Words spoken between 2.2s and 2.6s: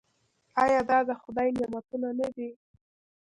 دي؟